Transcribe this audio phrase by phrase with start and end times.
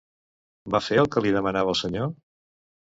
[0.75, 2.13] Va fer el que li demanava el senyor?